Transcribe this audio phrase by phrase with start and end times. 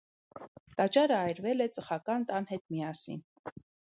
[0.79, 3.21] Տաճարը այրվել է ծխական տան հետ միասին։